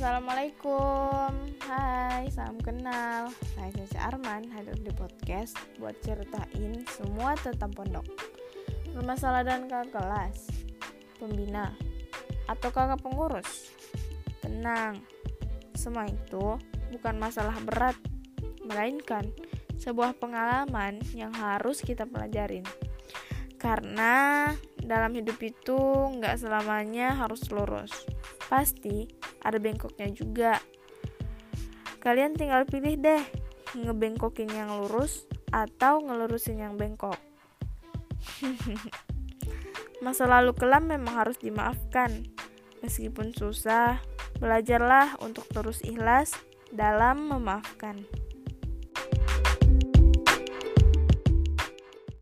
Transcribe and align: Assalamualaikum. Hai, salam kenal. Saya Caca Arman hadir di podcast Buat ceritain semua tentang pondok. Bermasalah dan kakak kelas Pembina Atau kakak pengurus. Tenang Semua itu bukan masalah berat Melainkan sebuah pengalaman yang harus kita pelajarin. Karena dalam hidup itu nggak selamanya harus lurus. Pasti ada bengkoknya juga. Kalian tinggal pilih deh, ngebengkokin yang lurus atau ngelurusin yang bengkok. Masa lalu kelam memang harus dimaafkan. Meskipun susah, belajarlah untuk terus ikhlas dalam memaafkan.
Assalamualaikum. 0.00 1.60
Hai, 1.60 2.24
salam 2.32 2.56
kenal. 2.64 3.28
Saya 3.52 3.68
Caca 3.68 4.00
Arman 4.08 4.48
hadir 4.48 4.80
di 4.80 4.88
podcast 4.96 5.52
Buat 5.76 5.92
ceritain 6.00 6.88
semua 6.88 7.36
tentang 7.36 7.68
pondok. 7.68 8.08
Bermasalah 8.96 9.44
dan 9.44 9.68
kakak 9.68 9.92
kelas 9.92 10.48
Pembina 11.20 11.76
Atau 12.48 12.72
kakak 12.72 13.04
pengurus. 13.04 13.76
Tenang 14.40 15.04
Semua 15.76 16.08
itu 16.08 16.56
bukan 16.96 17.20
masalah 17.20 17.60
berat 17.60 18.00
Melainkan 18.64 19.28
sebuah 19.76 20.16
pengalaman 20.16 20.96
yang 21.12 21.36
harus 21.36 21.84
kita 21.84 22.08
pelajarin. 22.08 22.64
Karena 23.60 24.48
dalam 24.80 25.12
hidup 25.12 25.36
itu 25.44 25.76
nggak 26.16 26.40
selamanya 26.40 27.20
harus 27.20 27.44
lurus. 27.52 27.92
Pasti 28.48 29.19
ada 29.44 29.58
bengkoknya 29.60 30.08
juga. 30.12 30.60
Kalian 32.00 32.32
tinggal 32.32 32.64
pilih 32.64 32.96
deh, 32.96 33.22
ngebengkokin 33.76 34.48
yang 34.48 34.72
lurus 34.80 35.28
atau 35.52 36.00
ngelurusin 36.00 36.62
yang 36.64 36.74
bengkok. 36.80 37.18
Masa 40.04 40.24
lalu 40.24 40.56
kelam 40.56 40.88
memang 40.88 41.12
harus 41.12 41.36
dimaafkan. 41.36 42.24
Meskipun 42.80 43.36
susah, 43.36 44.00
belajarlah 44.40 45.20
untuk 45.20 45.44
terus 45.52 45.84
ikhlas 45.84 46.32
dalam 46.72 47.28
memaafkan. 47.28 48.08